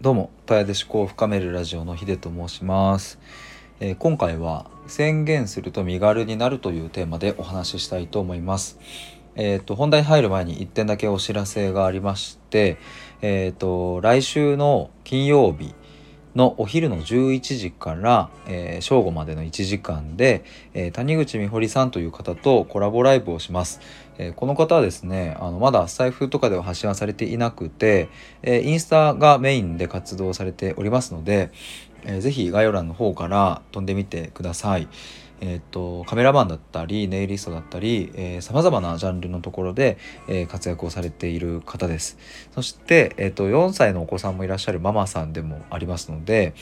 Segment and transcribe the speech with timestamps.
[0.00, 3.18] どうも、たやで思考を深めるラジオのヒデと申します、
[3.80, 8.78] えー今回は宣言すると身軽になるというテーマでお話ししたいと思います。
[9.36, 12.76] えっ、と、本題入る前に1点だけお知らせがありまして、
[13.22, 15.74] えっ、と、来週の金曜日
[16.34, 20.44] のお昼の11時から、えー正午までの1時間で、
[20.74, 23.80] えー谷口美穂さんという方とコラボライブをします。
[24.18, 28.08] えーこの方はですねあのまだスタイフとかでは発信はされていなくて、
[28.42, 31.50] えーインスタがメインで活動されておりますので、
[32.04, 34.88] えーぜひ概要欄の方から飛んでみてください。
[35.40, 39.98] えー、とカメラマンだったりネイリストだったりさまざまなジャンルのところで、
[40.28, 42.16] えー活躍をされている方です。
[42.54, 46.54] そして、えー、と4歳のお子さんもいらっしゃるママさんでもありますので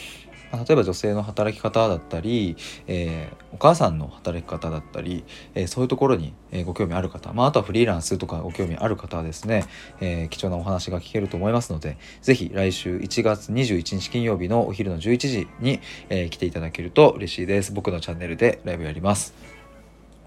[0.53, 2.57] ま例えば女性の働き方だったり、
[2.87, 6.35] えーお母さんの働き方だったり、えーそういうところに、
[6.65, 9.65] ご興味ある方、まあ、あとはフリーランスとかご興味ある方はですね、
[10.01, 17.73] えー貴重なお話が聞けると思いますのでぜひ来週1月21日金曜日のお昼の11時に、え来ていただけると嬉しいです。
[17.73, 19.35] 僕のチャンネルでライブやります。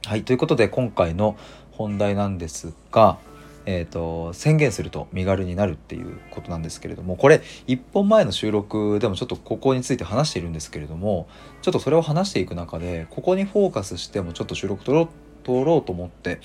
[0.06, 1.36] はいということで今回の
[1.72, 3.18] 本題なんですが
[3.66, 11.28] えー、と宣言すると身軽になるっていうことなんですけれどもこれ1本前の収録でもちょっとここについて話しているんですけれども
[11.62, 15.10] ちょっとそれを話していく中でここにフォーカスしてもちょっと収録取ろう
[15.44, 16.40] 取ろうと思って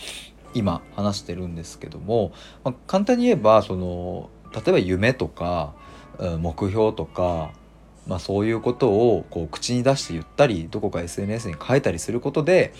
[0.53, 2.33] 今話してるんですけども、
[2.65, 5.75] まあ簡単に言えばその例えば夢とか
[6.39, 7.53] 目標とか、
[8.07, 12.75] まあ、そういうことをこう口に出して言ったりどこか SNS に書いたりすることで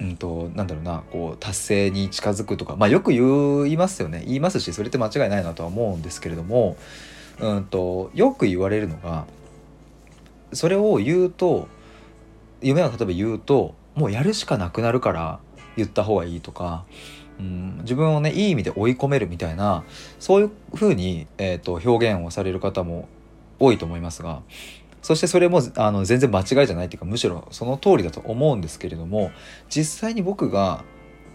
[0.00, 4.22] うんとなんだろうなこう達成に近づくとか、まあ、よく言いますよね。
[4.26, 6.76] 言いますしそれって間違いないなとは思うんですけれども、
[7.40, 9.26] うん、とよく言われるのが
[10.52, 11.68] それを言うと
[12.62, 15.40] 夢を例えば言うともうやるしかなくなるから
[15.76, 16.84] 言った方がいいとか、
[17.38, 19.84] うん、自分をねいい意味で追い込めるみたいな
[20.18, 23.08] そういうふうに、えー、と表現をされる方も
[23.60, 24.42] 多いと思いますが
[25.02, 29.30] そしてそれもあの全然間違いじゃないっていうかむしろその通りだと思うんですけれども
[29.68, 30.84] 実際に僕が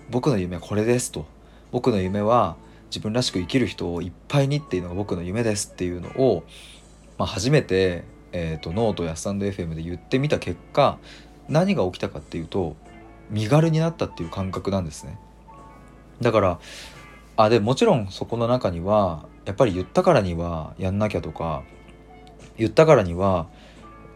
[0.10, 1.26] 僕の夢はこれですと
[1.72, 2.56] 僕の夢は
[2.88, 6.44] 自分らしく生きる人をいっぱいにっていうのが僕の夢ですっていうのを、
[7.18, 11.00] まあ、初めて、えー、とノートやスタンド FM で言ってみた結果
[11.50, 12.76] 何が起きたかっていうと
[13.32, 15.18] 身軽になったっていう感覚なんですね。
[16.22, 16.60] だから
[17.36, 21.64] あでもちろんそこの中にはやっぱり言ったからにはやんなきゃとか
[22.58, 23.48] 言ったからには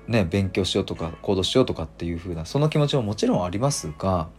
[0.07, 4.29] ね勉強しようとか行動しようとかっていう風なその気持ちももちろんありますが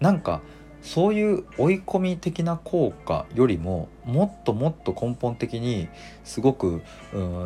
[0.00, 0.40] なんか
[0.82, 5.88] そういう追い込み的な効果よりももっともっと根本的に
[6.24, 6.82] すごく、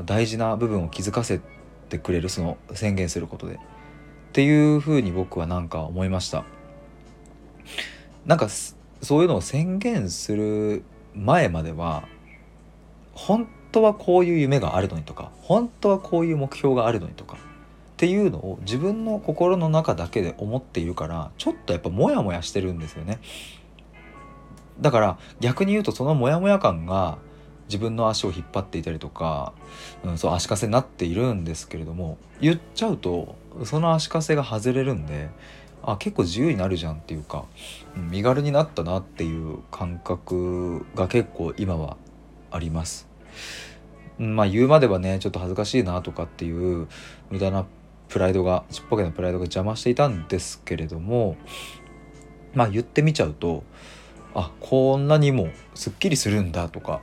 [0.06, 1.40] 大事な部分を気づかせ
[1.88, 3.58] てくれるその宣言することでっ
[4.32, 6.44] ていう風に僕はなんか思いました。
[8.24, 10.84] なんかそういうのを宣言する
[11.14, 12.04] 前までは
[13.12, 17.38] 本当はこういう夢があるのにとか本当はこういう目標があるのにとかっ
[17.96, 23.18] ていうのを自分の心の中だけで思っているからちょっとやっぱモヤモヤしてるんですよね
[24.80, 27.18] だから逆に言うとそのモヤモヤ感が
[27.66, 29.52] 自分の足を引っ張っていたりとか、
[30.04, 35.30] うん、そう足かせになっているんですけれども言っちゃうとその足かせが外れるんで
[35.82, 37.44] あ結構自由になるじゃんっていうか
[37.96, 41.96] うん身軽になったなっていう感覚が結構今は
[42.52, 43.13] あります。
[44.18, 46.88] まあ言うまではねちょっと恥ずかしいなとかっていう
[47.30, 47.66] 無駄な
[48.08, 51.36] プライドがちっぽけなプライドが邪魔していたんですけれども
[52.54, 53.64] まあ言ってみちゃうと
[54.34, 57.00] あこんなにもすっきりするんだとか、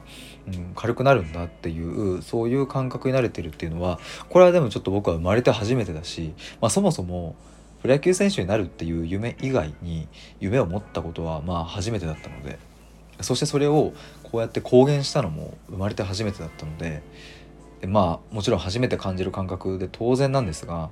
[0.47, 4.00] うん、軽くなるんだっていうそういう感覚に慣れてるっていうのは
[4.30, 7.36] これはでもちょっと僕は生まれて初めてだし、まあ、そもそも
[7.81, 10.08] プロ野球選手になるっていう夢以外に
[10.40, 12.59] 夢を持ったことはまあ初めてだったので。
[13.24, 13.94] そしてそれを
[14.24, 17.04] こうやって公言したのも生まれて初めてだったので
[17.88, 20.90] まあもちろん初めて感じる感覚で当然なんですが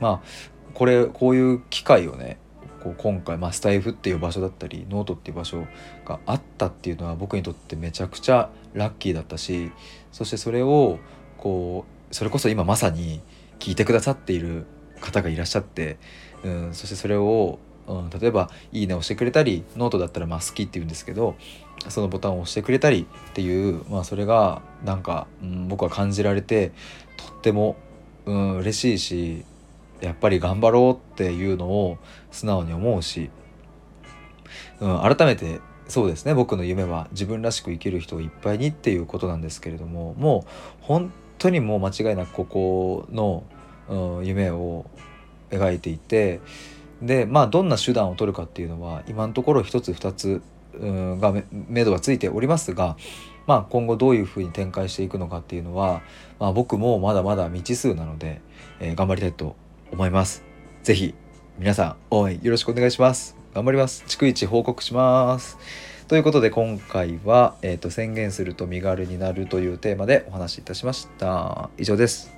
[0.00, 0.28] まあ
[0.74, 2.38] これこういう機会をね
[2.82, 5.66] こう今回、まあ、スタイフっていう場所だったりノートっていう場所
[6.04, 9.72] があったっていうのは僕にとってめちゃくちゃラッキーだったし
[10.12, 10.98] そしてそれを
[11.36, 13.20] こうそれこそ今まさに
[13.58, 14.64] 聞いてくださっている
[15.00, 15.98] 方がいらっしゃって、
[16.44, 21.36] うん、そしてそれを、うん、例えば「いいね」をしてくれたりノートだったら好きって言うんですけど
[21.88, 26.72] そのボタンを押してくれたりっていう、まあ、それがなんか、うん、僕は感じられて
[27.16, 27.76] とっても、
[28.26, 29.44] うん、嬉しいし
[30.00, 31.98] やっぱり頑張ろうっていうのを
[32.30, 33.30] 素直に思うし、
[34.80, 40.50] うん、改めてそうですね僕の夢は自分らしく生きる人をいっぱいにっていうことなんですけれどももう
[40.82, 43.44] 本当にもう間違いなくここの、
[43.88, 44.84] うん、夢を
[45.50, 46.40] 描いていて
[47.02, 50.42] でまあどんな手段を取るかっていうのは今のところ一つ二つ
[50.80, 52.96] がめ目処がついておりますが
[53.48, 56.02] まあ、今後どういうふうに展開していくのかっていうのは、
[56.38, 58.42] まあ、僕もまだまだ未知数なので、
[58.78, 59.56] えー、頑張りたいと
[59.90, 60.44] 思います。
[60.82, 61.14] 是非
[61.58, 63.36] 皆さん応援よろしくお願いします。
[63.54, 64.04] 頑張ります。
[64.06, 65.56] 逐一報告します。
[66.08, 71.70] ということで今回は、えーと、宣言すると身軽になるというテーマでお話しいたしました。
[71.78, 72.37] 以上です。